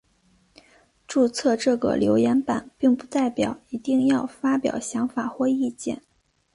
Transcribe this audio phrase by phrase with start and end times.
[1.07, 6.01] 注册这个留言版并不代表一定要发表想法或意见。